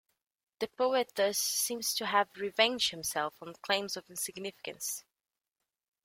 The 0.57 0.67
poet 0.67 1.11
thus 1.13 1.37
seems 1.37 1.93
to 1.93 2.07
have 2.07 2.35
revenged 2.35 2.89
himself 2.89 3.35
on 3.39 3.53
claims 3.61 3.95
of 3.95 4.09
insignificance. 4.09 5.03